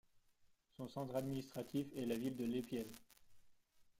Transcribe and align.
Son 0.77 0.87
centre 0.87 1.15
administratif 1.15 1.85
est 1.95 2.07
la 2.07 2.15
ville 2.15 2.35
de 2.35 2.45
Lepiel. 2.45 2.87